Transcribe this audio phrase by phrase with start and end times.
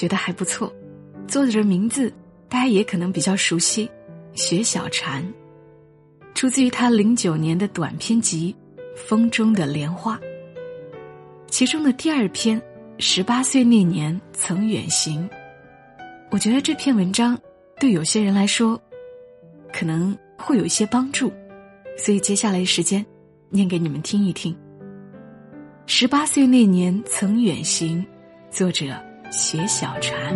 [0.00, 0.72] 觉得还不错，
[1.28, 2.10] 作者的名字
[2.48, 3.86] 大家也可能比较熟悉，
[4.32, 5.22] 雪小禅，
[6.34, 8.56] 出自于他零九年的短篇集
[8.96, 10.16] 《风中的莲花》，
[11.48, 12.58] 其中的第二篇
[12.98, 15.28] 《十八岁那年曾远行》，
[16.30, 17.38] 我觉得这篇文章
[17.78, 18.80] 对有些人来说
[19.70, 21.30] 可能会有一些帮助，
[21.98, 23.04] 所以接下来的时间
[23.50, 24.56] 念给你们听一听。
[25.84, 28.02] 十八岁那年曾远行，
[28.50, 29.09] 作者。
[29.30, 30.34] 写小船。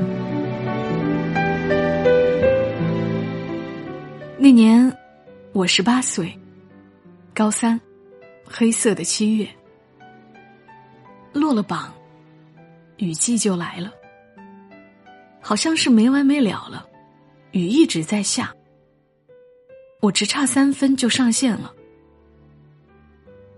[4.38, 4.96] 那年
[5.52, 6.32] 我十八岁，
[7.34, 7.80] 高三，
[8.44, 9.48] 黑色的七月，
[11.32, 11.92] 落了榜，
[12.98, 13.92] 雨季就来了，
[15.40, 16.86] 好像是没完没了了，
[17.52, 18.54] 雨一直在下，
[20.00, 21.72] 我只差三分就上线了。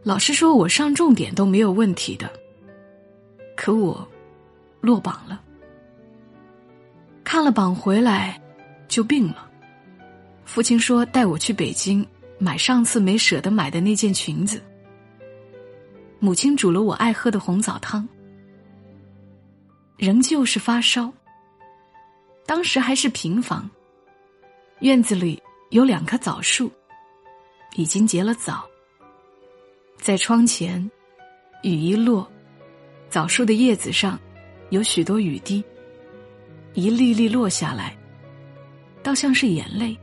[0.03, 2.31] 老师说我上重点都没有问题的，
[3.57, 4.07] 可我。
[4.87, 5.43] 落榜了，
[7.25, 8.41] 看了榜回来，
[8.87, 9.51] 就病了。
[10.45, 12.07] 父亲说带我去北京
[12.39, 14.63] 买上次没舍得买的那件裙子。
[16.21, 18.09] 母亲煮了我爱喝的红枣汤，
[19.97, 21.13] 仍旧是发烧。
[22.47, 23.69] 当时还是平房，
[24.79, 26.71] 院子里有两棵枣树，
[27.75, 28.65] 已经结了枣。
[29.97, 30.89] 在窗前，
[31.65, 32.31] 雨一落，
[33.11, 34.17] 枣树的叶子上。
[34.71, 35.63] 有许多雨滴，
[36.75, 37.97] 一粒粒落下来，
[39.03, 39.97] 倒像是眼泪，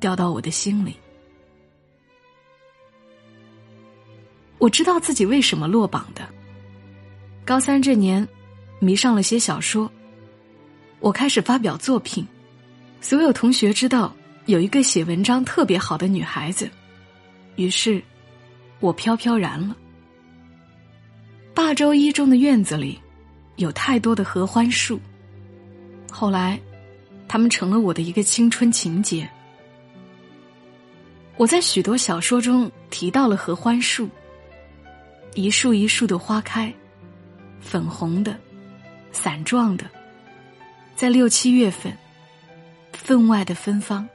[0.00, 0.96] 掉到我的心里。
[4.56, 6.26] 我知道自己为什么落榜的。
[7.44, 8.26] 高三这年，
[8.78, 9.90] 迷上了写小说，
[11.00, 12.26] 我开始发表作品。
[13.00, 14.12] 所有同学知道
[14.46, 16.68] 有一个写文章特别好的女孩子，
[17.56, 18.02] 于是，
[18.80, 19.76] 我飘飘然了。
[21.54, 22.98] 霸州一中的院子里。
[23.58, 24.98] 有太多的合欢树。
[26.10, 26.58] 后来，
[27.28, 29.28] 他们成了我的一个青春情节。
[31.36, 34.08] 我在许多小说中提到了合欢树，
[35.34, 36.72] 一树一树的花开，
[37.60, 38.36] 粉红的，
[39.12, 39.84] 伞状的，
[40.94, 41.92] 在六七月份，
[42.92, 44.08] 分外的芬芳。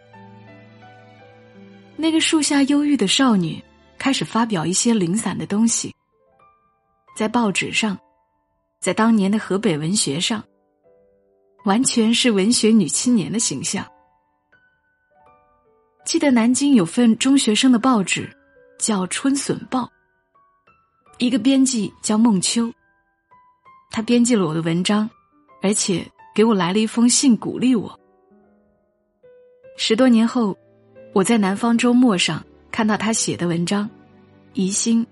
[1.97, 3.61] 那个树下忧郁的少女
[3.97, 5.93] 开始发表一些零散的东西，
[7.15, 7.99] 在报纸上。
[8.83, 10.43] 在当年的河北文学上，
[11.63, 13.89] 完全是文学女青年的形象。
[16.03, 18.29] 记得南京有份中学生的报纸，
[18.77, 19.83] 叫《春笋报》，
[21.17, 22.69] 一个编辑叫孟秋，
[23.89, 25.09] 他编辑了我的文章，
[25.61, 26.05] 而且
[26.35, 27.97] 给我来了一封信鼓励我。
[29.77, 30.57] 十多年后，
[31.13, 33.89] 我在《南方周末》上看到他写的文章，
[34.51, 35.07] 疑心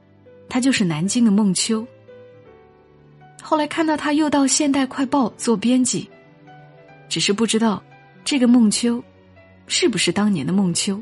[0.50, 1.88] 他就是南京的孟秋。
[3.42, 6.10] 后来看到他又到《现代快报》做编辑，
[7.10, 7.84] 只是不知道
[8.24, 9.04] 这个孟秋
[9.68, 11.02] 是不是当年的孟秋。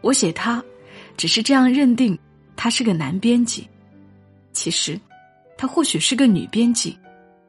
[0.00, 0.64] 我写他，
[1.16, 2.18] 只是这样认定
[2.56, 3.68] 他是个男编辑，
[4.52, 4.98] 其实
[5.58, 6.98] 他或许是个女编辑，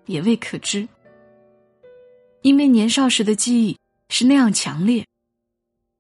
[0.06, 0.88] 也未可知。
[2.42, 3.78] 因为年少时的记忆
[4.10, 5.06] 是那样强烈，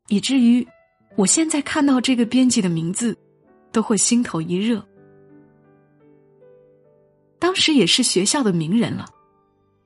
[0.10, 0.66] 以至于
[1.16, 3.18] 我现在看到这个编辑的名字，
[3.72, 4.86] 都会心头一热。
[7.40, 9.06] 当时也是学校的名人了，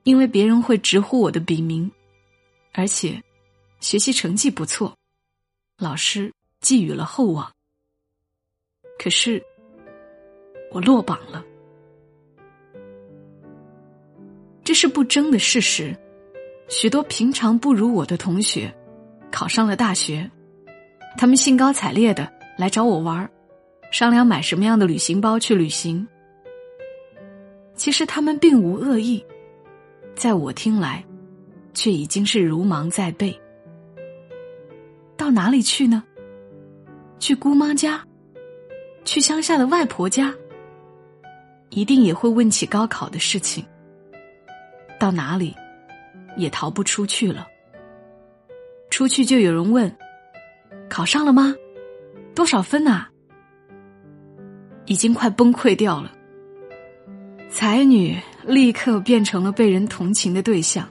[0.04, 1.90] 因为别人会直呼我的笔名，
[2.72, 3.22] 而且
[3.80, 4.96] 学习成绩不错，
[5.78, 7.50] 老师寄予了厚望。
[8.98, 9.42] 可是
[10.70, 11.44] 我落榜了，
[14.62, 15.96] 这是不争的事实。
[16.68, 18.72] 许多平常不如我的同学
[19.32, 20.30] 考上了大学，
[21.18, 23.28] 他们兴高采烈的来找我玩
[23.90, 26.06] 商量买什么样的旅行包去旅行。
[27.80, 29.24] 其实他们并无恶意，
[30.14, 31.02] 在我听来，
[31.72, 33.34] 却已经是如芒在背。
[35.16, 36.04] 到哪里去呢？
[37.18, 38.06] 去姑妈家，
[39.06, 40.34] 去乡下的外婆家，
[41.70, 43.64] 一定也会问起高考的事情。
[44.98, 45.56] 到哪里，
[46.36, 47.48] 也逃不出去了。
[48.90, 49.90] 出去就有人问
[50.90, 51.54] ：“考上了吗？
[52.34, 53.10] 多少分啊？”
[54.84, 56.12] 已经快崩溃掉了。
[57.50, 58.16] 才女
[58.46, 60.88] 立刻变成了被人同情的对象。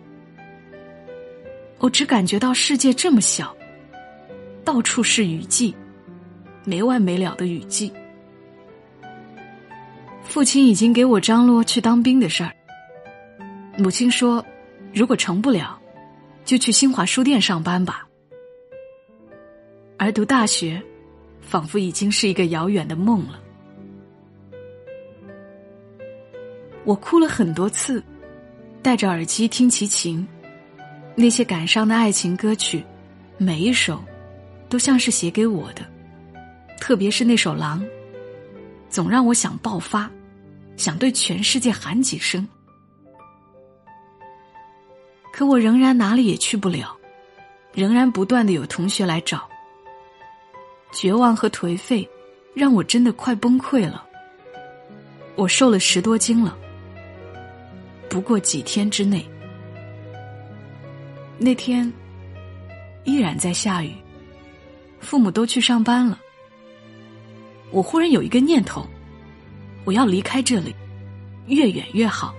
[1.79, 3.55] 我只感觉到世界这么小，
[4.65, 5.73] 到处是雨季。
[6.65, 7.91] 没完没了的雨季。
[10.21, 12.51] 父亲已经给我张罗去当兵的事儿。
[13.77, 14.45] 母亲说，
[14.93, 15.79] 如果成不了，
[16.43, 18.07] 就去新华书店上班吧。
[19.97, 20.79] 而读大学，
[21.41, 23.39] 仿佛已经是一个遥远的梦了。
[26.85, 28.03] 我哭了很多次，
[28.81, 30.27] 戴着耳机听齐秦，
[31.15, 32.83] 那些感伤的爱情歌曲，
[33.37, 34.03] 每一首，
[34.67, 35.81] 都像是写给我的。
[36.79, 37.81] 特别是那首《狼》，
[38.89, 40.09] 总让我想爆发，
[40.77, 42.47] 想对全世界喊几声。
[45.31, 46.97] 可我仍然哪里也去不了，
[47.73, 49.47] 仍然不断的有同学来找。
[50.91, 52.09] 绝望和颓废，
[52.55, 54.05] 让我真的快崩溃了。
[55.35, 56.57] 我瘦了十多斤了，
[58.09, 59.23] 不过几天之内。
[61.37, 61.91] 那天
[63.05, 63.93] 依然在下雨，
[64.99, 66.19] 父母都去上班了。
[67.71, 68.85] 我忽然有一个念头，
[69.85, 70.75] 我要离开这里，
[71.47, 72.35] 越远越好。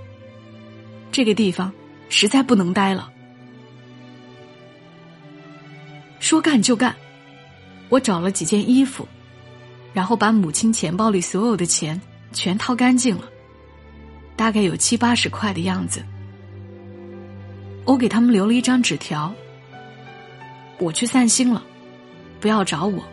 [1.13, 1.73] 这个地方
[2.09, 3.11] 实在不能待了。
[6.19, 6.95] 说干就干，
[7.89, 9.09] 我找了几件衣服，
[9.95, 12.01] 然后把母亲钱包里所有的钱
[12.33, 13.25] 全掏干净了，
[14.41, 16.03] 大概有七八十块的样子。
[17.85, 19.31] 我给他们留了一张纸条：
[20.79, 21.63] 我去散心了，
[22.41, 23.05] 不要找我，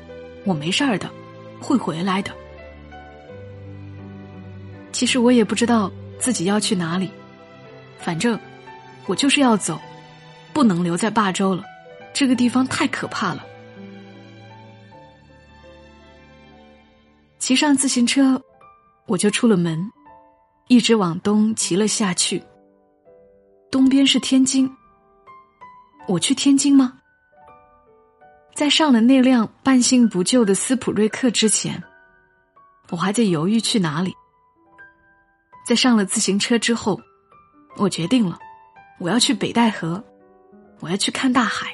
[0.46, 1.12] 我没事儿的。
[1.60, 2.32] 会回来的。
[4.94, 7.12] 其实我也不知道自己要去哪里，
[8.00, 8.40] 反正
[9.06, 9.78] 我就是要走，
[10.54, 11.62] 不能留在霸州了。
[12.14, 13.46] 这个地方太可怕了。
[17.38, 18.42] 骑上自行车，
[19.08, 19.92] 我就出了门，
[20.68, 22.44] 一直往东骑了下去。
[23.72, 24.70] 东边是天津，
[26.08, 26.94] 我去天津吗？
[28.56, 31.84] 在上了那辆半新不旧的斯普瑞克之前，
[32.90, 34.14] 我还在犹豫去哪里。
[35.68, 37.00] 在上了自行车之后，
[37.76, 38.40] 我决定了，
[39.00, 40.04] 我要去北戴河，
[40.80, 41.68] 我要去看大海。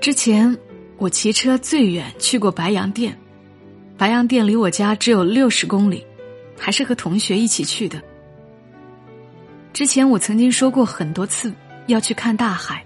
[0.00, 0.56] 之前
[0.98, 3.18] 我骑车最远去过白洋淀，
[3.96, 6.06] 白洋淀离我家只有六十公里，
[6.58, 8.02] 还是和同学一起去的。
[9.72, 11.52] 之前我曾经说过很多次
[11.86, 12.84] 要去看大海。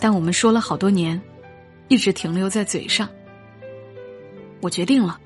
[0.00, 1.20] 但我们说了好多年，
[1.88, 3.08] 一直停留在嘴上。
[4.60, 5.20] 我决定了，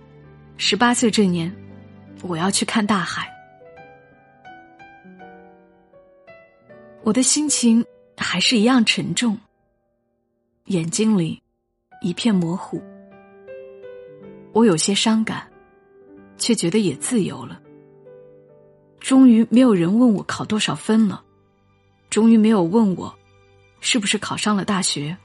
[0.56, 1.54] 十八岁这年，
[2.22, 3.30] 我要去看大海。
[7.02, 7.84] 我的心情
[8.16, 9.38] 还是一样沉重，
[10.68, 11.42] 眼睛里
[12.00, 12.82] 一片模糊。
[14.54, 15.46] 我有些伤感，
[16.42, 17.62] 却觉得也自由了。
[18.98, 21.22] 终于没有人问我考多少分了，
[22.10, 23.16] 终于没有问我。
[23.80, 25.16] 是不是考上了大学？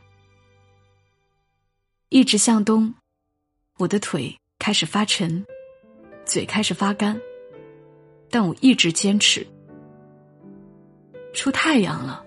[2.10, 2.94] 一直向东，
[3.78, 5.44] 我的腿开始发沉，
[6.24, 7.20] 嘴开始发干，
[8.30, 9.46] 但我一直坚持。
[11.34, 12.24] 出太阳了，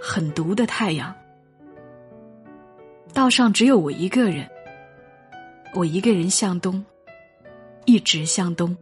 [0.00, 1.14] 很毒的太阳。
[3.14, 4.46] 道上只有我一个人，
[5.74, 6.84] 我一个人向东，
[7.86, 8.76] 一直向东。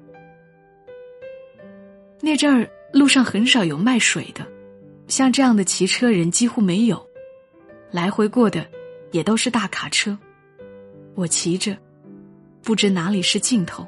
[2.21, 4.45] 那阵儿路上很少有卖水的。
[5.07, 7.07] 像这样的骑车人几乎没有，
[7.91, 8.67] 来回过的
[9.13, 10.19] 也都是大卡车。
[11.15, 11.77] 我骑着，
[12.63, 13.87] 不知哪里是尽头。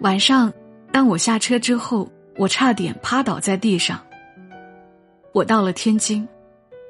[0.00, 0.52] 晚上，
[0.92, 4.04] 当我下车之后，我差点趴倒在地上。
[5.32, 6.28] 我到了天津，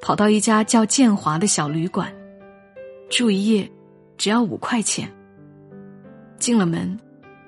[0.01, 2.13] 跑到一家叫建华的小旅馆，
[3.09, 3.71] 住一夜
[4.17, 5.09] 只要五块钱。
[6.45, 6.95] 进了门，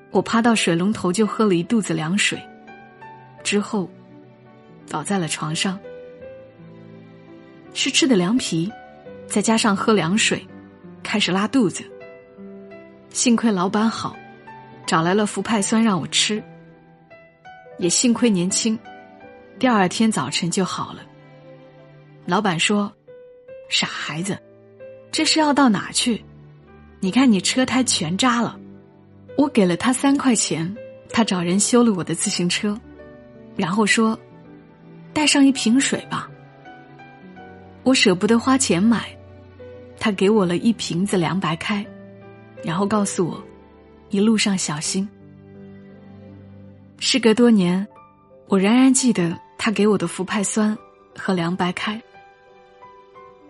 [0.10, 2.42] 我趴到水龙头就喝了一肚子凉水，
[3.44, 3.88] 之后。
[4.90, 5.78] 倒在了床上，
[7.76, 8.72] 是吃的凉皮，
[9.28, 10.44] 再加上喝凉水，
[11.04, 11.84] 开始拉肚子。
[13.10, 14.16] 幸亏老板好，
[14.88, 16.42] 找来了氟派酸让我吃。
[17.78, 18.80] 也幸亏年轻，
[19.60, 21.02] 第二天早晨就好了。
[22.26, 22.92] 老板说
[23.70, 24.36] ：“傻孩子，
[25.12, 26.26] 这是要到哪去？
[27.00, 28.60] 你看你车胎全扎了。”
[29.38, 30.76] 我给了他三块钱，
[31.10, 32.78] 他找人修了我的自行车。
[33.56, 34.20] 然后说
[35.14, 36.30] ：“带上一瓶水吧。”
[37.84, 39.08] 我舍不得花钱买，
[40.00, 41.86] 他给我了一瓶子凉白开，
[42.64, 43.42] 然后告诉我
[44.10, 45.08] ：“一路上小心。”
[47.00, 47.88] 事隔多年，
[48.48, 50.78] 我仍然记得他给我的福派酸
[51.16, 52.00] 和凉白开。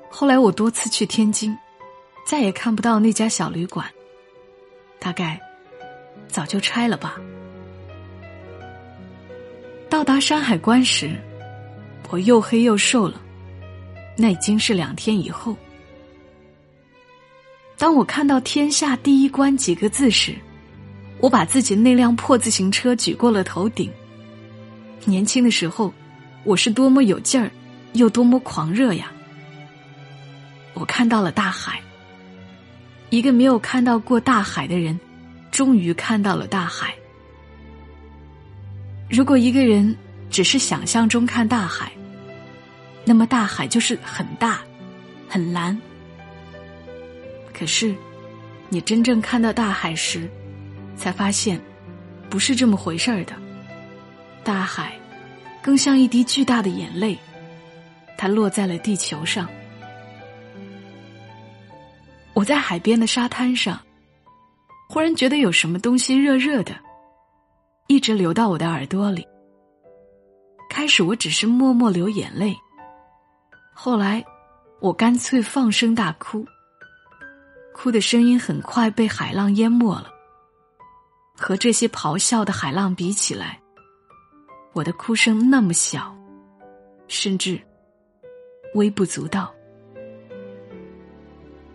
[0.09, 1.57] 后来我多次去天津，
[2.25, 3.85] 再也看不到那家小旅馆，
[4.99, 5.37] 大概
[6.27, 7.15] 早就拆了吧。
[9.89, 11.15] 到达山海关时，
[12.09, 13.21] 我又黑又瘦了。
[14.17, 15.55] 那已经是两天以后。
[17.77, 20.35] 当我看到“天下第一关”几个字时，
[21.19, 23.91] 我把自己那辆破自行车举过了头顶。
[25.05, 25.93] 年轻的时候，
[26.43, 27.51] 我是多么有劲儿，
[27.93, 29.11] 又多么狂热呀！
[30.73, 31.79] 我看到了大海。
[33.09, 34.99] 一个没有看到过大海的人，
[35.57, 36.93] 终于看到了大海。
[39.09, 39.97] 如果一个人
[40.29, 41.91] 只是想象中看大海，
[43.03, 44.61] 那么大海就是很大，
[45.27, 45.75] 很蓝。
[47.51, 47.95] 可是，
[48.69, 50.29] 你真正看到大海时，
[50.95, 51.59] 才发现，
[52.29, 53.33] 不是这么回事儿的。
[54.43, 54.93] 大海，
[55.59, 57.17] 更像一滴巨大的眼泪，
[58.15, 59.49] 它落在了地球上。
[62.35, 63.81] 我在海边的沙滩上，
[64.87, 66.73] 忽然觉得有什么东西热热的，
[67.87, 69.27] 一直流到我的耳朵里。
[70.69, 72.55] 开始我只是默默流眼泪。
[73.73, 74.23] 后来，
[74.79, 76.45] 我干脆放声大哭。
[77.73, 80.09] 哭的声音很快被海浪淹没了。
[81.35, 83.59] 和这些咆哮的海浪比起来，
[84.73, 86.15] 我的哭声那么小，
[87.07, 87.61] 甚至
[88.73, 89.53] 微不足道，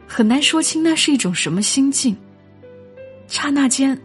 [0.09, 2.16] 很难说清那是一种什么心境。
[3.33, 3.99] 刹那间，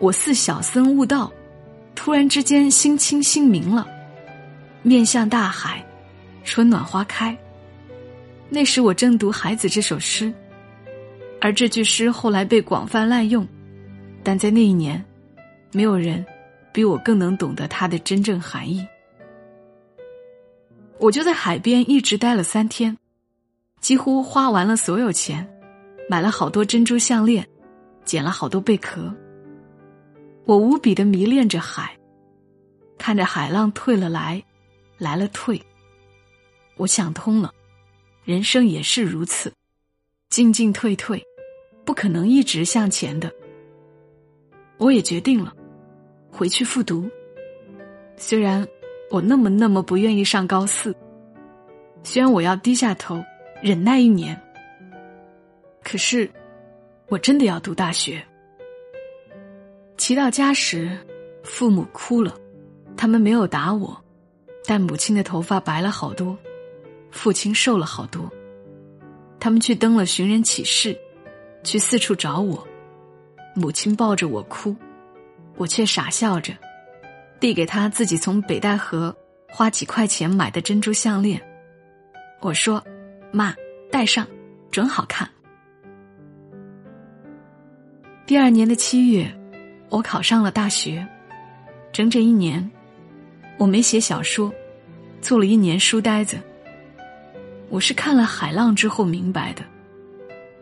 [0.00, 1.32] 我似小僧悟道，
[1.94, 3.86] 突然之间心清心明了，
[4.82, 5.80] 面向大海。
[6.42, 7.34] 春暖花开。
[8.48, 10.34] 那时我正读《孩子》这首诗，
[11.40, 13.46] 而这句诗后来被广泛滥用，
[14.24, 15.02] 但在那一年，
[15.70, 16.26] 没有人
[16.72, 18.84] 比我更能懂得它的真正含义。
[20.98, 22.98] 我就在海边一直待了三天，
[23.80, 25.48] 几乎花完了所有钱，
[26.10, 27.46] 买了好多珍珠项链，
[28.04, 29.14] 捡了好多贝壳。
[30.44, 31.96] 我无比的迷恋着海，
[32.98, 34.42] 看着海浪退了来，
[34.98, 35.60] 来了退。
[36.76, 37.52] 我想通了，
[38.24, 39.52] 人生也是如此，
[40.28, 41.22] 进进退退，
[41.84, 43.32] 不可能一直向前的。
[44.76, 45.54] 我也决定了，
[46.30, 47.08] 回去复读。
[48.16, 48.66] 虽然
[49.10, 50.94] 我那么那么不愿意上高四，
[52.02, 53.24] 虽然我要低下头
[53.62, 54.38] 忍耐一年，
[55.82, 56.30] 可是
[57.08, 58.24] 我真的要读大学。
[59.96, 60.98] 骑到家时，
[61.42, 62.36] 父母哭了，
[62.96, 64.02] 他们没有打我，
[64.66, 66.36] 但母亲的头发白了好多。
[67.10, 68.28] 父亲瘦了好多，
[69.38, 70.98] 他们去登了寻人启事，
[71.62, 72.66] 去四处找我。
[73.54, 74.74] 母亲抱着我哭，
[75.56, 76.52] 我却傻笑着，
[77.38, 79.14] 递给他自己从北戴河
[79.48, 81.40] 花几块钱买的珍珠项链。
[82.40, 82.82] 我说
[83.30, 83.54] ：“妈，
[83.92, 84.26] 戴上，
[84.72, 85.30] 准好看。”
[88.26, 89.30] 第二年的七月，
[89.90, 91.06] 我考上了大学，
[91.92, 92.70] 整整一年，
[93.58, 94.50] 我没写小说，
[95.20, 96.38] 做了一年书呆子。
[97.68, 99.62] 我是看了海浪之后明白的，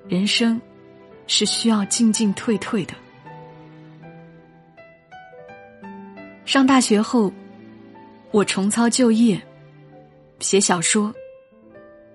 [0.08, 0.60] 人生
[1.28, 2.94] 是需要进进退退的。
[6.44, 7.32] 上大学后，
[8.32, 9.40] 我重操旧业，
[10.40, 11.14] 写小说，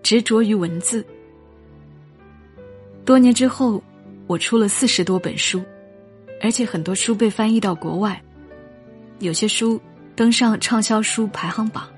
[0.03, 1.05] 执着于文字。
[3.05, 3.81] 多年之后，
[4.27, 5.63] 我出了四十多本书，
[6.41, 8.21] 而且很多书被翻译到国外，
[9.19, 9.81] 有些书
[10.15, 11.89] 登上畅销书排行榜。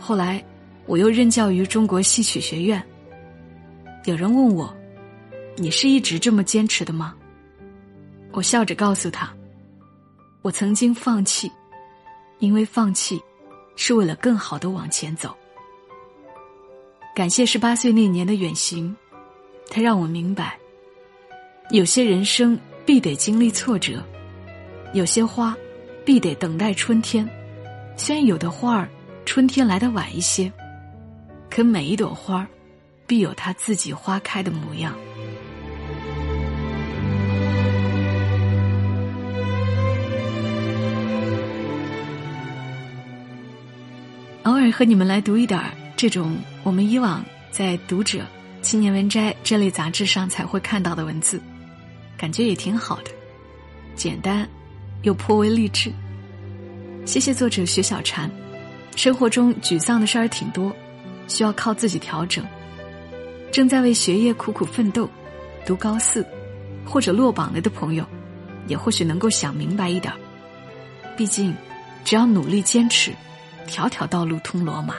[0.00, 0.42] 后来。
[0.86, 2.82] 我又任教于中国戏曲学院。
[4.06, 4.74] 有人问我
[5.54, 7.14] ：“你是一直这么坚持的吗？”
[8.32, 9.32] 我笑着告诉他
[10.42, 11.48] ：“我曾经放弃，
[12.40, 13.22] 因为放弃
[13.76, 15.32] 是为了更好的往前走。”
[17.14, 18.96] 感谢十八岁那年的远行，
[19.70, 20.58] 它让我明白，
[21.70, 24.02] 有些人生必得经历挫折，
[24.92, 25.56] 有些花
[26.04, 27.28] 必得等待春天。
[27.96, 28.88] 虽然有的花儿
[29.24, 30.52] 春天来的晚一些。
[31.48, 32.46] 可每一朵花儿
[33.06, 34.94] 必有它自己花开的模样。
[44.44, 45.60] 偶尔和你们来读一点
[45.96, 48.18] 这种我们以往在《读者》
[48.62, 51.40] 《青年文摘》这类杂志上才会看到的文字，
[52.20, 53.10] 感觉也挺好的，
[53.96, 54.46] 简单
[55.04, 55.90] 又颇为励志。
[57.06, 58.30] 谢谢作者雪小禅。
[58.94, 60.70] 生活中沮丧的事儿挺多，
[61.28, 62.44] 需要靠自己调整。
[63.50, 65.08] 正在为学业苦苦奋斗，
[65.64, 66.22] 读高四
[66.84, 68.04] 或者落榜了的朋友，
[68.66, 70.12] 也或许能够想明白一点
[71.16, 71.54] 毕竟，
[72.04, 73.14] 只要努力坚持，
[73.66, 74.94] 条条道路通罗马。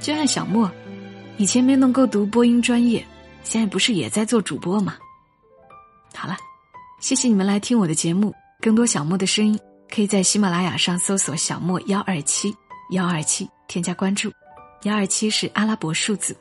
[0.00, 0.68] 就像小莫，
[1.36, 3.06] 以前没能够读播音专业，
[3.44, 4.96] 现在不是也在做主播吗？
[6.16, 6.36] 好了，
[6.98, 8.34] 谢谢你们来听我的节目。
[8.60, 9.58] 更多小莫的声音，
[9.94, 12.56] 可以在喜马拉雅上搜索“小莫幺二七
[12.90, 14.32] 幺二七”，添加关注。
[14.82, 16.36] 幺二七是阿拉伯数字。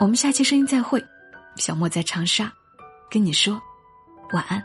[0.00, 1.02] 我们下期声音再会，
[1.56, 2.52] 小莫在长沙，
[3.08, 3.60] 跟你说
[4.32, 4.62] 晚安。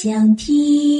[0.00, 0.97] 想听。